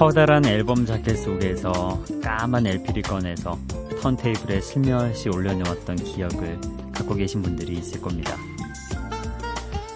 [0.00, 3.58] 커다란 앨범 자켓 속에서 까만 LP를 꺼내서
[4.00, 6.58] 턴테이블에 슬며시 올려놓았던 기억을
[6.90, 8.34] 갖고 계신 분들이 있을 겁니다.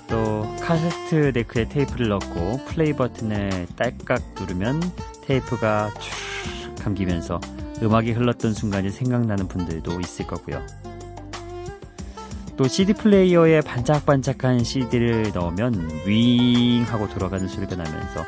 [0.07, 4.83] 또 카세트 데크에 테이프를 넣고 플레이 버튼을 딸깍 누르면
[5.23, 7.41] 테이프가 쭉 감기면서
[7.83, 10.61] 음악이 흘렀던 순간이 생각나는 분들도 있을 거고요.
[12.59, 18.23] 또 CD 플레이어에 반짝반짝한 CD를 넣으면 윙 하고 돌아가는 소리가 나면서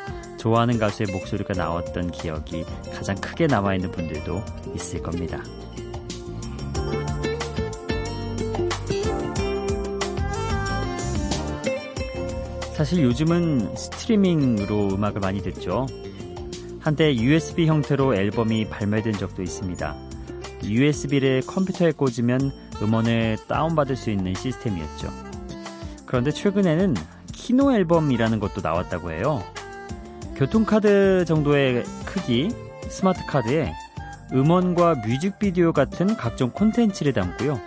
[0.47, 4.41] 좋아하는 가수의 목소리가 나왔던 기억이 가장 크게 남아있는 분들도
[4.75, 5.43] 있을 겁니다.
[12.73, 15.85] 사실 요즘은 스트리밍으로 음악을 많이 듣죠.
[16.79, 19.95] 한때 USB 형태로 앨범이 발매된 적도 있습니다.
[20.63, 25.09] USB를 컴퓨터에 꽂으면 음원을 다운받을 수 있는 시스템이었죠.
[26.05, 26.95] 그런데 최근에는
[27.33, 29.43] 키노 앨범이라는 것도 나왔다고 해요.
[30.37, 32.49] 교통카드 정도의 크기,
[32.89, 33.73] 스마트 카드에
[34.31, 37.59] 음원과 뮤직비디오 같은 각종 콘텐츠를 담고요.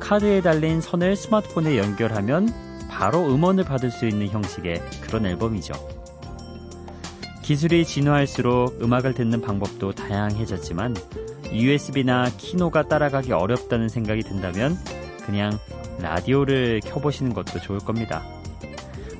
[0.00, 2.50] 카드에 달린 선을 스마트폰에 연결하면
[2.90, 5.72] 바로 음원을 받을 수 있는 형식의 그런 앨범이죠.
[7.40, 10.94] 기술이 진화할수록 음악을 듣는 방법도 다양해졌지만
[11.52, 14.76] USB나 키노가 따라가기 어렵다는 생각이 든다면
[15.24, 15.58] 그냥
[16.00, 18.22] 라디오를 켜보시는 것도 좋을 겁니다.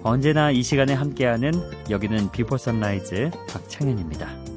[0.02, 1.52] 언제나 이 시간에 함께하는
[1.90, 4.50] 여기는 비포 선라이즈 박창현입니다.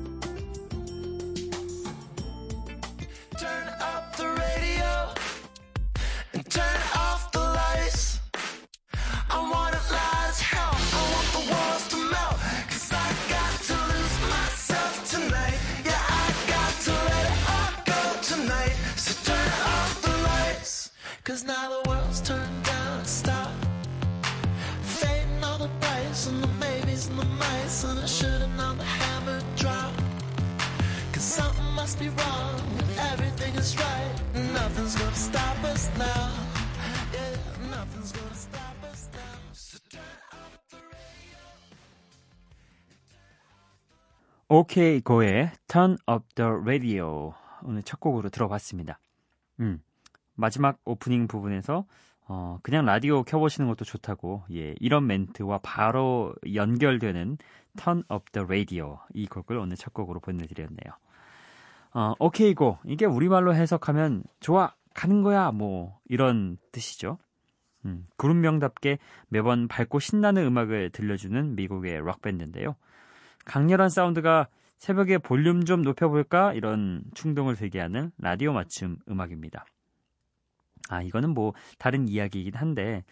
[44.55, 47.33] 오케이 고의 Turn Up the Radio
[47.63, 48.99] 오늘 첫 곡으로 들어봤습니다.
[49.59, 49.81] 음,
[50.35, 51.85] 마지막 오프닝 부분에서
[52.35, 57.37] 어, 그냥 라디오 켜보시는 것도 좋다고 예, 이런 멘트와 바로 연결되는
[57.77, 60.93] Turn Up the Radio 이 곡을 오늘 첫 곡으로 보내드렸네요.
[61.93, 67.19] 어, 오케이 고 이게 우리말로 해석하면 좋아 가는 거야 뭐 이런 뜻이죠.
[67.85, 72.75] 음, 그룹명답게 매번 밝고 신나는 음악을 들려주는 미국의 락밴드인데요.
[73.45, 74.47] 강렬한 사운드가
[74.79, 76.53] 새벽에 볼륨 좀 높여볼까?
[76.53, 79.65] 이런 충동을 들게 하는 라디오 맞춤 음악입니다.
[80.89, 83.03] 아, 이거는 뭐 다른 이야기이긴 한데,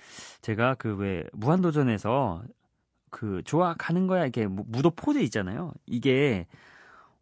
[0.41, 2.43] 제가 그 왜 무한도전에서
[3.09, 5.73] 그 좋아 가는 거야 이게 무도 포즈 있잖아요.
[5.85, 6.47] 이게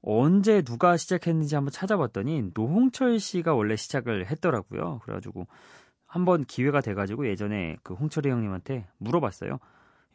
[0.01, 4.99] 언제 누가 시작했는지 한번 찾아봤더니 노홍철 씨가 원래 시작을 했더라고요.
[5.03, 5.47] 그래가지고
[6.07, 9.59] 한번 기회가 돼가지고 예전에 그 홍철이 형님한테 물어봤어요.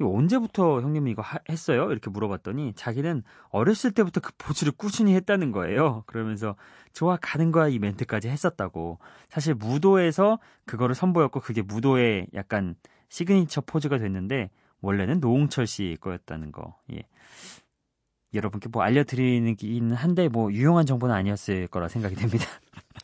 [0.00, 1.90] 이거 언제부터 형님이 이거 하, 했어요?
[1.90, 6.02] 이렇게 물어봤더니 자기는 어렸을 때부터 그 포즈를 꾸준히 했다는 거예요.
[6.06, 6.56] 그러면서
[6.92, 8.98] 좋아 가는 거야 이 멘트까지 했었다고.
[9.28, 12.74] 사실 무도에서 그거를 선보였고 그게 무도의 약간
[13.08, 14.50] 시그니처 포즈가 됐는데
[14.80, 16.76] 원래는 노홍철 씨 거였다는 거.
[16.92, 17.02] 예.
[18.34, 22.44] 여러분께 뭐 알려드리긴 한데 뭐 유용한 정보는 아니었을 거라 생각이 됩니다.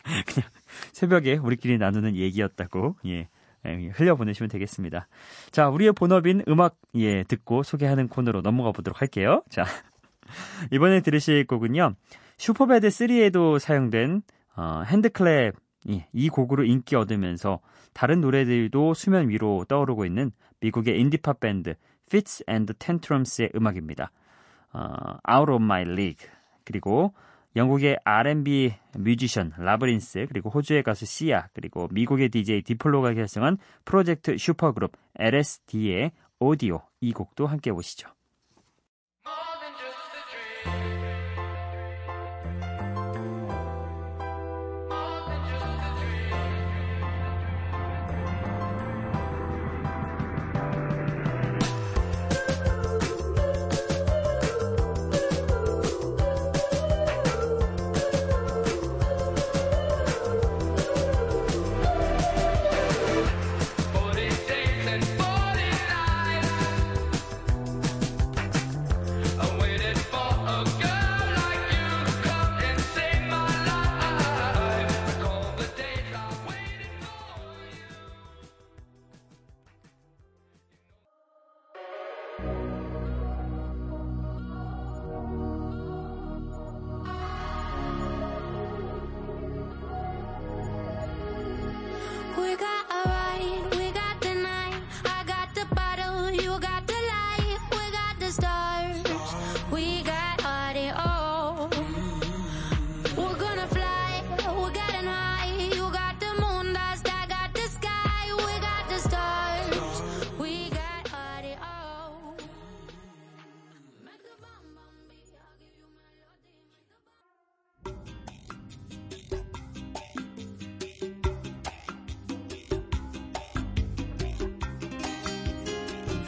[0.27, 0.49] 그냥
[0.91, 2.97] 새벽에 우리끼리 나누는 얘기였다고.
[3.07, 3.29] 예.
[3.65, 5.07] 예, 흘려보내시면 되겠습니다.
[5.51, 9.43] 자, 우리의 본업인 음악, 예, 듣고 소개하는 코너로 넘어가 보도록 할게요.
[9.49, 9.65] 자,
[10.71, 11.93] 이번에 들으실 곡은요,
[12.37, 14.23] 슈퍼배드 3에도 사용된,
[14.55, 15.53] 어, HandClap,
[15.89, 17.59] 예, 이 곡으로 인기 얻으면서
[17.93, 21.75] 다른 노래들도 수면 위로 떠오르고 있는 미국의 인디팝 밴드,
[22.07, 24.11] Fitz and the Tantrums의 음악입니다.
[24.73, 26.29] 어, Out of My League.
[26.63, 27.13] 그리고
[27.55, 34.93] 영국의 R&B 뮤지션 라브린스 그리고 호주의 가수 시아 그리고 미국의 DJ 디플로가 결성한 프로젝트 슈퍼그룹
[35.19, 38.09] LSD의 오디오 이 곡도 함께 보시죠.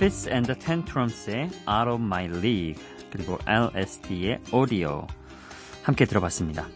[0.03, 2.75] Fits and the Tantrums의 Out of My League
[3.09, 5.07] 그리고 LSD의 Audio
[5.81, 6.67] 함께 들어봤습니다.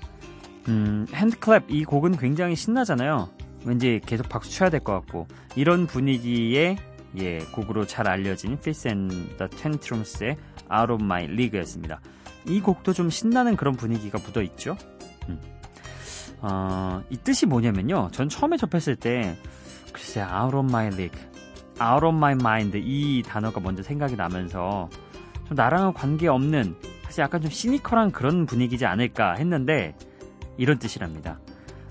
[0.70, 3.30] 음, 핸드클랩 이 곡은 굉장히 신나잖아요.
[3.66, 5.28] 왠지 계속 박수 쳐야 될 것 같고
[5.58, 6.78] 이런 분위기의
[7.20, 10.38] 예, 곡으로 잘 알려진 Fits and the Tantrums의
[10.74, 12.00] Out of My League였습니다.
[12.46, 14.78] 이 곡도 좀 신나는 그런 분위기가 묻어 있죠.
[15.28, 15.38] 음.
[16.40, 18.08] 어, 이 뜻이 뭐냐면요.
[18.14, 19.36] 전 처음에 접했을 때
[19.92, 21.20] 글쎄 Out of My League,
[21.82, 24.90] Out of My Mind 이 단어가 먼저 생각이 나면서
[25.48, 29.96] 좀 나랑은 관계 없는 사실 약간 좀 시니컬한 그런 분위기지 않을까 했는데
[30.58, 31.40] 이런 뜻이랍니다.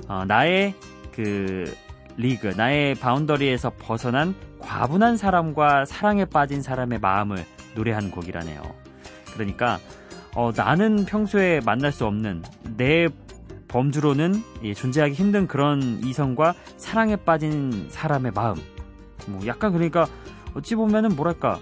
[0.09, 0.75] 어, 나의
[1.13, 1.75] 그
[2.17, 7.45] 리그, 나의 바운더리에서 벗어난 과분한 사람과 사랑에 빠진 사람의 마음을
[7.75, 8.63] 노래한 곡이라네요.
[9.35, 9.79] 그러니까
[10.35, 12.43] 어, 나는 평소에 만날 수 없는
[12.77, 13.09] 내
[13.69, 18.57] 범주로는 예, 존재하기 힘든 그런 이성과 사랑에 빠진 사람의 마음.
[19.27, 20.07] 뭐 약간 그러니까
[20.55, 21.59] 어찌 보면은 뭐랄까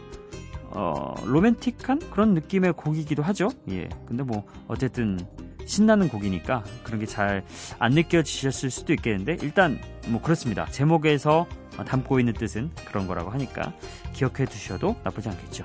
[0.71, 3.49] 어, 로맨틱한 그런 느낌의 곡이기도 하죠.
[3.71, 3.89] 예.
[4.07, 5.19] 근데 뭐 어쨌든
[5.67, 7.45] 신나는 곡이니까 그런 게 잘
[7.79, 9.79] 안 느껴지셨을 수도 있겠는데 일단
[10.09, 10.67] 뭐 그렇습니다.
[10.67, 11.47] 제목에서
[11.87, 13.73] 담고 있는 뜻은 그런 거라고 하니까
[14.13, 15.65] 기억해 두셔도 나쁘지 않겠죠.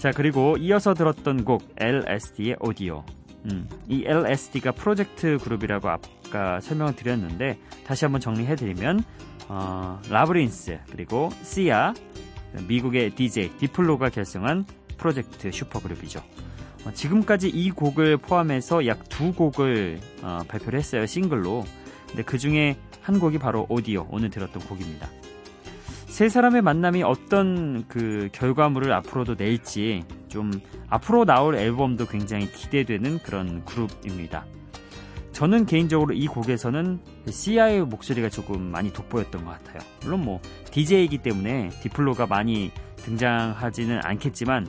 [0.00, 3.04] 자 그리고 이어서 들었던 곡 LSD의 오디오
[3.46, 9.04] 음, 이 LSD가 프로젝트 그룹이라고 아까 설명을 드렸는데 다시 한번 정리해 드리면
[9.48, 11.94] 어, 라브린스 그리고 시아
[12.66, 14.66] 미국의 DJ 디플로가 결성한
[14.96, 16.20] 프로젝트 슈퍼그룹이죠.
[16.86, 21.64] 어, 지금까지 이 곡을 포함해서 약 두 곡을 어, 발표를 했어요 싱글로.
[22.08, 25.08] 근데 그 중에 한 곡이 바로 오디오 오늘 들었던 곡입니다.
[26.06, 30.50] 세 사람의 만남이 어떤 그 결과물을 앞으로도 낼지 좀
[30.88, 34.44] 앞으로 나올 앨범도 굉장히 기대되는 그런 그룹입니다.
[35.36, 36.98] 저는 개인적으로 이 곡에서는
[37.28, 39.82] 시아의 목소리가 조금 많이 돋보였던 것 같아요.
[40.00, 40.40] 물론 뭐
[40.70, 44.66] DJ이기 때문에 디플로가 많이 등장하지는 않겠지만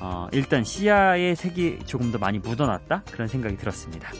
[0.00, 4.10] 어, 일단 시아의 색이 조금 더 많이 묻어났다 그런 생각이 들었습니다.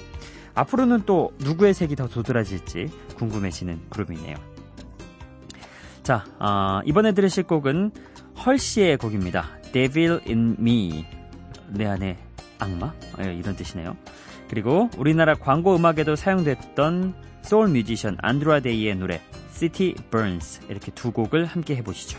[0.55, 4.37] 앞으로는 또 누구의 색이 더 도드라질지 궁금해지는 그룹이네요.
[6.05, 7.91] 자, 어, 이번에 들으실 곡은
[8.47, 9.49] 헐시의 곡입니다.
[9.73, 11.05] Devil in Me.
[11.71, 12.17] 내 안에
[12.61, 12.95] 악마?
[13.21, 13.97] 예, 이런 뜻이네요.
[14.49, 19.21] 그리고 우리나라 광고 음악에도 사용됐던 소울 뮤지션 안드라데이의 노래
[19.53, 22.19] City Burns 이렇게 두 곡을 함께 해보시죠.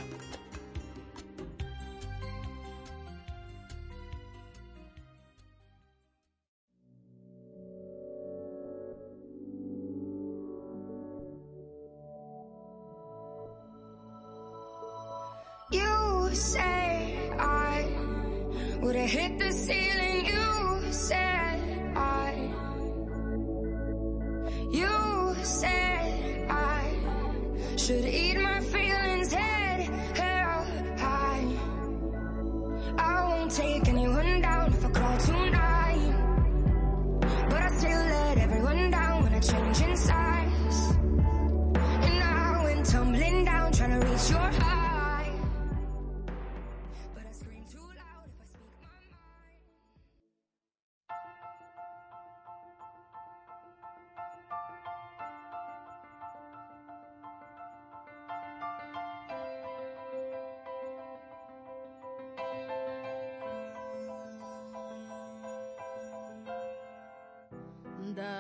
[19.10, 20.09] Have hit the ceiling,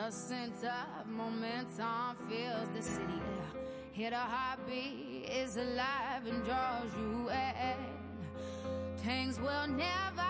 [0.09, 3.53] The sense of momentum fills the city air.
[3.93, 7.77] Hit a heartbeat is alive and draws you in.
[9.05, 10.25] Things will never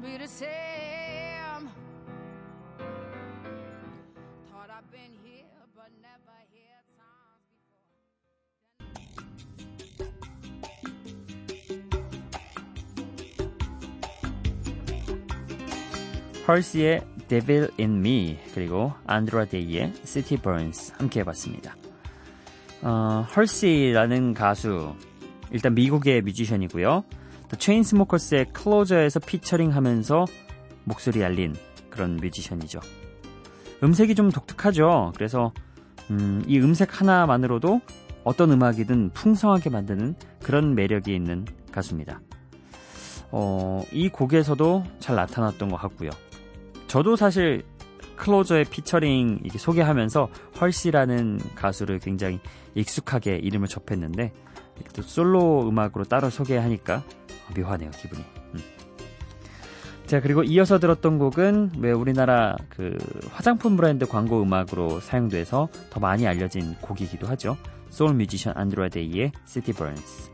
[0.00, 1.68] be the same.
[4.48, 7.82] Thought I've been here, but never here times before.
[16.46, 21.75] 펄시의 Devil in Me 그리고 안드라 데이의 City Burns 함께 해봤습니다.
[22.81, 24.93] 어, 헐시라는 가수
[25.51, 27.03] 일단 미국의 뮤지션이고요.
[27.49, 30.25] The Chainsmokers의 Closer에서 피처링하면서
[30.83, 31.55] 목소리 알린
[31.89, 32.79] 그런 뮤지션이죠.
[33.83, 35.13] 음색이 좀 독특하죠.
[35.15, 35.53] 그래서
[36.11, 37.81] 음, 이 음색 하나만으로도
[38.23, 42.21] 어떤 음악이든 풍성하게 만드는 그런 매력이 있는 가수입니다.
[43.31, 46.09] 어, 이 곡에서도 잘 나타났던 것 같고요.
[46.89, 47.63] 저도 사실
[48.15, 50.27] 클로저의 피처링 이게 소개하면서
[50.59, 52.39] 헐시라는 가수를 굉장히
[52.73, 54.33] 익숙하게 이름을 접했는데
[54.93, 57.03] 또 솔로 음악으로 따로 소개하니까
[57.55, 58.23] 묘하네요 기분이.
[58.55, 58.59] 음.
[60.07, 62.97] 자 그리고 이어서 들었던 곡은 왜 우리나라 그
[63.31, 67.55] 화장품 브랜드 광고 음악으로 사용돼서 더 많이 알려진 곡이기도 하죠.
[67.91, 70.31] 소울 뮤지션 안드로데이의 City Burns.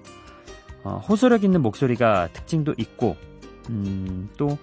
[0.85, 3.17] 어, 호소력 있는 목소리가 특징도 있고
[3.69, 4.57] 음, 또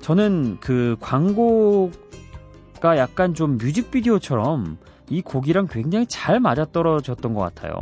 [0.00, 4.78] 저는 그 광고가 약간 좀 뮤직비디오처럼
[5.10, 7.74] 이 곡이랑 굉장히 잘 맞아떨어졌던 것 같아요.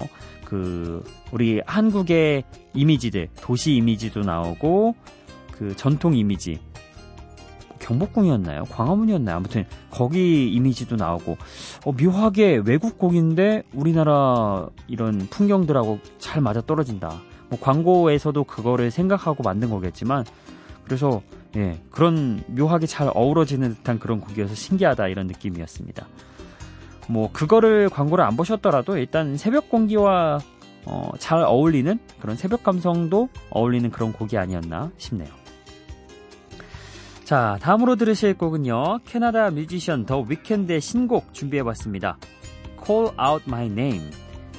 [0.45, 1.03] 그
[1.33, 4.95] 우리 한국의 이미지들 도시 이미지도 나오고
[5.53, 6.61] 그 전통 이미지
[7.79, 8.65] 경복궁이었나요?
[8.65, 9.37] 광화문이었나요?
[9.37, 11.37] 아무튼 거기 이미지도 나오고
[11.85, 17.21] 어, 묘하게 외국 곡인데 우리나라 이런 풍경들하고 잘 맞아 떨어진다.
[17.49, 20.25] 뭐 광고에서도 그거를 생각하고 만든 거겠지만
[20.93, 21.23] 그래서
[21.57, 26.07] 예, 그런 묘하게 잘 어우러지는 듯한 그런 곡이어서 신기하다 이런 느낌이었습니다.
[27.09, 30.39] 뭐 그거를 광고를 안 보셨더라도 일단 새벽 공기와
[30.85, 35.31] 어, 잘 어울리는 그런 새벽 감성도 어울리는 그런 곡이 아니었나 싶네요.
[37.25, 38.99] 자, 다음으로 들으실 곡은요.
[39.07, 42.19] 캐나다 뮤지션 더 위켄드의 신곡 준비해봤습니다.
[42.85, 44.11] Call Out My Name.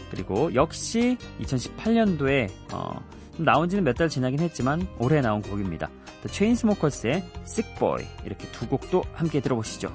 [0.09, 2.99] 그리고 역시 2018년도에 어,
[3.37, 5.89] 나온 지는 몇 달 지나긴 했지만 올해 나온 곡입니다.
[6.29, 9.91] Chainsmokers의 Sick Boy 이렇게 두 곡도 함께 들어보시죠.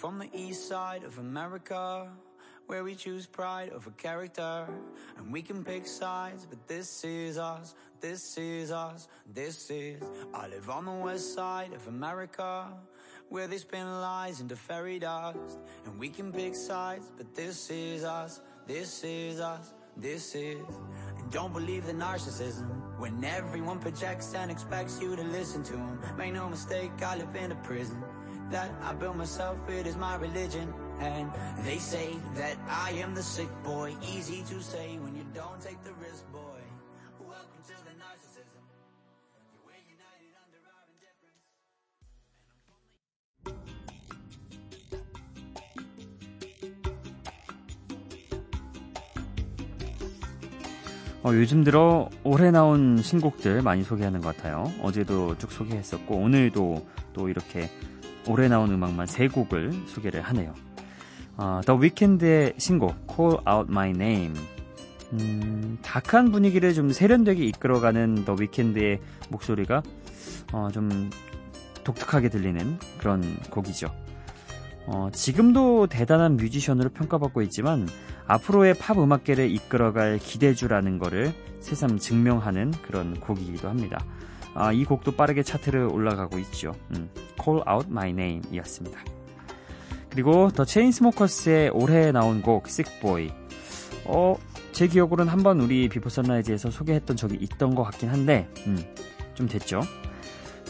[0.00, 2.08] From the east side of America,
[2.68, 4.66] where we choose pride over character,
[5.18, 10.02] and we can pick sides, but this is us, this is us, this is.
[10.32, 12.72] I live on the west side of America,
[13.28, 18.02] where they spin lies into fairy dust, and we can pick sides, but this is
[18.02, 20.64] us, this is us, this is.
[21.30, 22.66] Don't believe the narcissism,
[22.98, 26.00] when everyone projects and expects you to listen to them.
[26.18, 28.02] Make no mistake, I live in a prison
[28.50, 30.74] that I built myself, it is my religion.
[30.98, 31.30] And
[31.64, 33.94] they say that I am the sick boy.
[34.02, 36.60] Easy to say when you don't take the risk, boy.
[37.20, 38.59] Welcome to the narcissism.
[51.30, 54.64] 어, 요즘 들어 올해 나온 신곡들 많이 소개하는 것 같아요.
[54.82, 57.70] 어제도 쭉 소개했었고 오늘도 또 이렇게
[58.26, 60.52] 올해 나온 음악만 세 곡을 소개를 하네요.
[61.36, 64.34] 어, 더 위켄드의 신곡 Call Out My Name
[65.12, 69.84] 음, 다크한 분위기를 좀 세련되게 이끌어가는 더 위켄드의 목소리가
[70.52, 71.10] 어, 좀
[71.84, 73.94] 독특하게 들리는 그런 곡이죠.
[74.86, 77.88] 어, 지금도 대단한 뮤지션으로 평가받고 있지만
[78.26, 84.04] 앞으로의 팝 음악계를 이끌어갈 기대주라는 거를 새삼 증명하는 그런 곡이기도 합니다.
[84.54, 86.74] 아, 이 곡도 빠르게 차트를 올라가고 있죠.
[86.96, 87.08] 음,
[87.42, 88.98] Call Out My Name 이었습니다.
[90.10, 93.30] 그리고 더 체인스모커스의 올해 나온 곡 Sick Boy.
[94.06, 94.36] 어,
[94.72, 98.76] 제 기억으로는 한번 우리 비포 선라이즈에서 소개했던 적이 있던 것 같긴 한데, 음,
[99.34, 99.82] 좀 됐죠.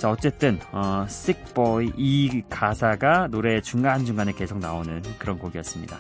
[0.00, 5.95] 자, 어쨌든, 어, Sick Boy 이 가사가 노래 중간 중간에 계속 나오는 그런 곡이었습니다.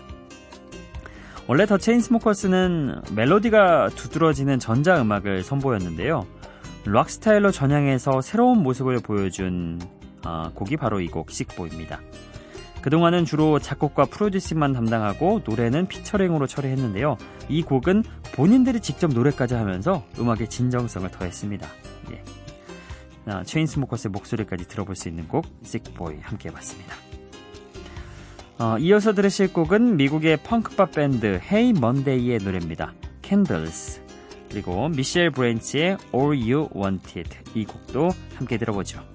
[1.46, 6.26] 원래 더 체인스모커스는 멜로디가 두드러지는 전자 음악을 선보였는데요.
[6.86, 9.78] 락 스타일로 전향해서 새로운 모습을 보여준
[10.24, 12.00] 어, 곡이 바로 이 곡 Sick Boy입니다.
[12.80, 17.18] 그동안은 주로 작곡과 프로듀싱만 담당하고 노래는 피처링으로 처리했는데요.
[17.50, 21.68] 이 곡은 본인들이 직접 노래까지 하면서 음악의 진정성을 더했습니다.
[23.28, 23.30] 예.
[23.30, 26.94] 아, 체인스모커스의 목소리까지 들어볼 수 있는 곡 Sick Boy 함께 해봤습니다.
[28.58, 32.92] 어, 이어서 들으실 곡은 미국의 펑크팝 밴드 헤이 먼데이의 노래입니다.
[33.22, 34.02] Candles
[34.50, 39.09] 그리고 미셸 브랜치의 All You Wanted 이 곡도 함께 들어보죠.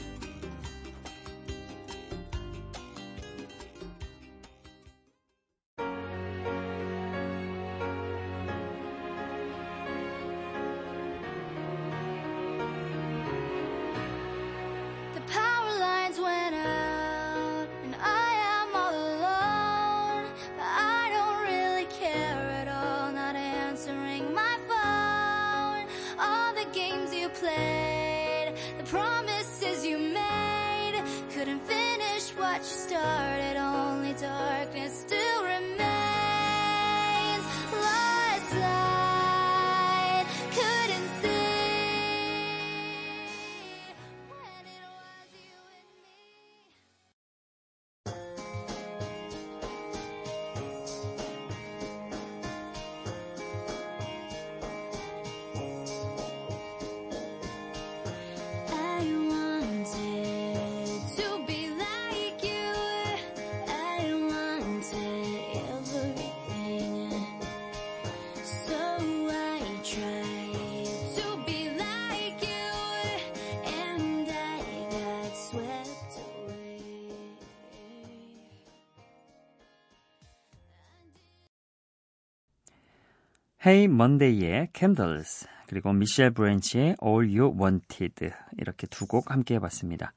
[83.65, 88.29] Hey Monday의 Candles 그리고 미셸 브랜치의 All You Wanted
[88.59, 90.13] 이렇게 두 곡 함께 해봤습니다.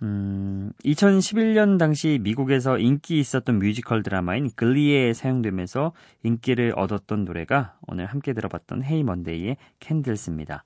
[0.00, 8.32] 음, 2011년 당시 미국에서 인기 있었던 뮤지컬 드라마인 글리에 사용되면서 인기를 얻었던 노래가 오늘 함께
[8.32, 10.64] 들어봤던 헤이 먼데이의 Candles입니다.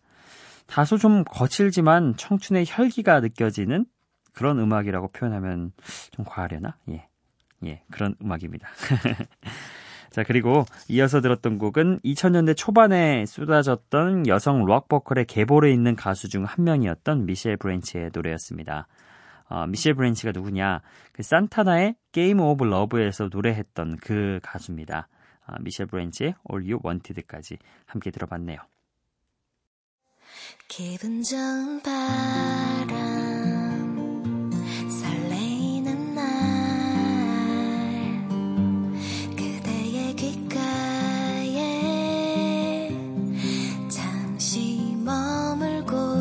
[0.69, 3.87] 다소 좀 거칠지만 청춘의 혈기가 느껴지는
[4.33, 5.73] 그런 음악이라고 표현하면
[6.13, 6.77] 좀 과하려나?
[6.91, 7.09] 예.
[7.65, 8.69] 예, 그런 음악입니다.
[10.13, 16.45] 자, 그리고 이어서 들었던 곡은 2000년대 초반에 쏟아졌던 여성 록 보컬의 계보에 있는 가수 중
[16.45, 18.87] 한 명이었던 미셸 브랜치의 노래였습니다.
[19.49, 20.83] 어, 미셸 브랜치가 누구냐?
[21.13, 25.09] 그 산타나의 Game of Love에서 노래했던 그 가수입니다.
[25.47, 28.59] 어, 미셸 브랜치의 All You Wanted까지 함께 들어봤네요.
[30.69, 33.12] 기분 좋은 바람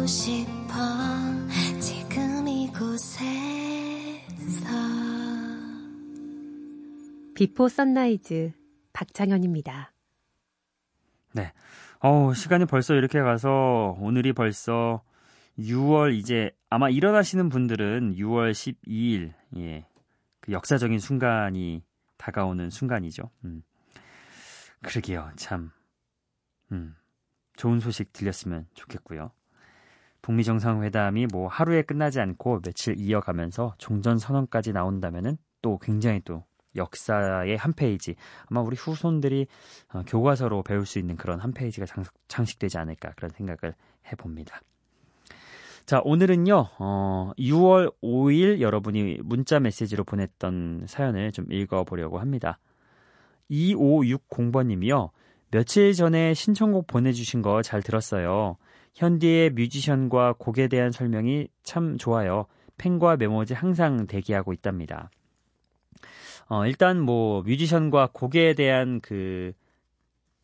[0.07, 0.73] 싶어
[1.79, 3.31] 지금 이곳에서
[7.35, 8.51] 비포 선라이즈
[8.93, 9.93] 박창현입니다.
[11.33, 11.53] 네.
[11.99, 15.01] 어우, 시간이 벌써 이렇게 가서 오늘이 벌써
[15.59, 19.85] 6월 이제 아마 일어나시는 분들은 6월 12일, 예.
[20.39, 21.83] 그 역사적인 순간이
[22.17, 23.29] 다가오는 순간이죠.
[23.45, 23.63] 음.
[24.81, 25.31] 그러게요.
[25.35, 25.71] 참.
[26.71, 26.95] 음.
[27.55, 29.31] 좋은 소식 들렸으면 좋겠고요.
[30.21, 36.43] 북미 정상회담이 뭐 하루에 끝나지 않고 며칠 이어가면서 종전 선언까지 나온다면은 또 굉장히 또
[36.75, 39.47] 역사의 한 페이지 아마 우리 후손들이
[39.93, 41.85] 어, 교과서로 배울 수 있는 그런 한 페이지가
[42.27, 43.75] 장식, 되지 않을까 그런 생각을
[44.11, 44.61] 해봅니다.
[45.85, 52.59] 자 오늘은요 어, 6월 5일 여러분이 문자 메시지로 보냈던 사연을 좀 읽어보려고 합니다.
[53.49, 55.09] 2560번님이요
[55.49, 58.57] 며칠 전에 신청곡 보내주신 거 잘 들었어요.
[58.93, 62.45] 현디의 뮤지션과 곡에 대한 설명이 참 좋아요.
[62.77, 65.09] 펜과 메모지 항상 대기하고 있답니다.
[66.47, 69.53] 어, 일단 뭐 뮤지션과 곡에 대한 그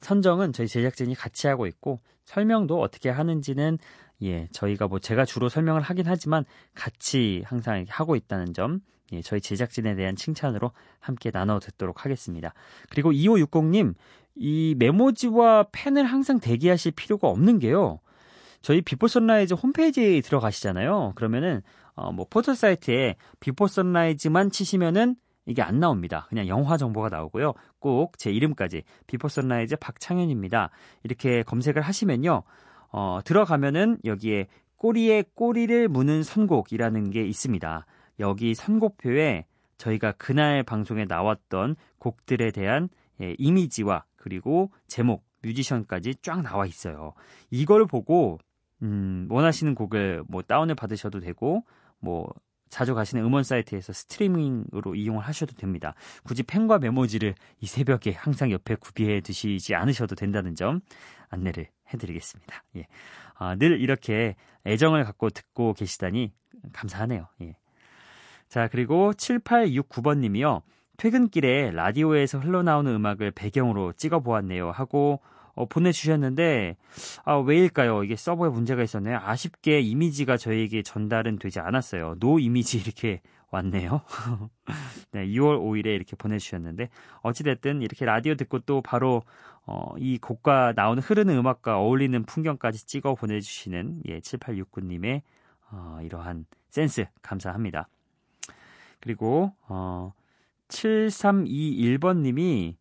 [0.02, 3.78] 선정은 저희 제작진이 같이 하고 있고 설명도 어떻게 하는지는
[4.22, 8.82] 예, 저희가 뭐 제가 주로 설명을 하긴 하지만 같이 항상 하고 있다는 점
[9.14, 12.54] 예, 저희 제작진에 대한 칭찬으로 함께 나눠 듣도록 하겠습니다.
[12.90, 13.96] 그리고 2560님,
[14.36, 18.00] 이 메모지와 펜을 항상 대기하실 필요가 없는 게요.
[18.62, 21.14] 저희 비포 선라이즈 홈페이지에 들어가시잖아요.
[21.16, 21.62] 그러면은
[21.96, 25.16] 어, 뭐 포털 사이트에 비포 선라이즈만 치시면은
[25.46, 26.26] 이게 안 나옵니다.
[26.30, 27.54] 그냥 영화 정보가 나오고요.
[27.80, 30.70] 꼭 제 이름까지 비포 선라이즈 박창현입니다.
[31.04, 32.44] 이렇게 검색을 하시면요.
[32.92, 37.86] 어, 들어가면은 여기에 꼬리에 꼬리를 무는 선곡이라는 게 있습니다.
[38.20, 39.46] 여기 선곡표에
[39.78, 42.90] 저희가 그날 방송에 나왔던 곡들에 대한
[43.22, 47.14] 예, 이미지와 그리고 제목, 뮤지션까지 쫙 나와 있어요.
[47.50, 48.40] 이걸 보고
[48.84, 51.64] 음, 원하시는 곡을 뭐 다운을 받으셔도 되고
[52.00, 52.32] 뭐
[52.70, 55.94] 자주 가시는 음원 사이트에서 스트리밍으로 이용을 하셔도 됩니다.
[56.24, 60.82] 굳이 펜과 메모지를 이 새벽에 항상 옆에 구비해 두시지 않으셔도 된다는 점
[61.30, 62.64] 안내를 해드리겠습니다.
[62.78, 62.88] 예.
[63.36, 64.36] 아, 늘 이렇게
[64.66, 66.34] 애정을 갖고 듣고 계시다니
[66.74, 67.28] 감사하네요.
[67.42, 67.56] 예.
[68.50, 70.62] 자, 그리고 7869번님이요.
[70.98, 74.72] 퇴근길에 라디오에서 흘러나오는 음악을 배경으로 찍어 보았네요.
[74.72, 75.22] 하고
[75.58, 76.78] 어, 보내주셨는데
[77.26, 78.04] 아, 왜일까요?
[78.04, 79.20] 이게 서버에 문제가 있었네요.
[79.24, 82.18] 아쉽게 이미지가 저에게 전달은 되지 않았어요.
[82.20, 84.02] 노 이미지 이렇게 왔네요.
[85.12, 86.90] 네, 6월 5일에 이렇게 보내주셨는데
[87.24, 89.24] 어찌됐든 이렇게 라디오 듣고 또 바로
[89.66, 95.24] 어, 이 곡과 나오는 흐르는 음악과 어울리는 풍경까지 찍어 보내주시는 예, 7869님의
[95.72, 97.90] 어, 이러한 센스 감사합니다.
[99.00, 100.14] 그리고 어,
[100.68, 102.76] 7321번님이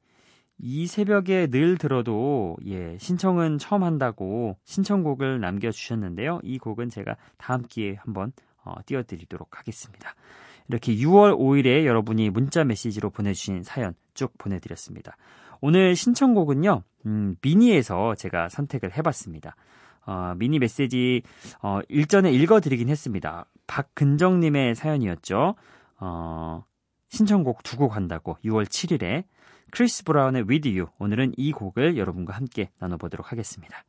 [0.58, 6.40] 이 새벽에 늘 들어도 예, 신청은 처음 한다고 신청곡을 남겨 주셨는데요.
[6.42, 8.32] 이 곡은 제가 다음 기회에 한번
[8.64, 10.14] 어, 띄워드리도록 하겠습니다.
[10.68, 15.16] 이렇게 6월 5일에 여러분이 문자 메시지로 보내주신 사연 쭉 보내드렸습니다.
[15.60, 19.54] 오늘 신청곡은요, 음, 미니에서 제가 선택을 해봤습니다.
[20.06, 21.22] 어, 미니 메시지
[21.62, 23.46] 어, 일전에 읽어드리긴 했습니다.
[23.66, 25.54] 박근정님의 사연이었죠.
[26.00, 26.64] 어,
[27.08, 29.24] 신청곡 두 곡 한다고 6월 7일에
[29.70, 33.84] 크리스 브라운의 With You 오늘은 이 곡을 여러분과 함께 나눠보도록 하겠습니다.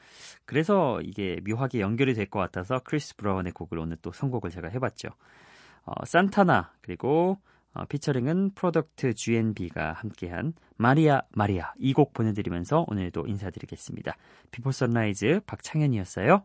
[0.45, 5.09] 그래서 이게 묘하게 연결이 될 것 같아서 크리스 브라운의 곡을 오늘 또 선곡을 제가 해봤죠.
[5.85, 7.39] 어, 산타나 그리고
[7.75, 14.17] 어, 피처링은 Product G&B가 함께한 마리아 마리아 이 곡 보내드리면서 오늘도 인사드리겠습니다.
[14.51, 16.45] 비포 선라이즈 박창현이었어요.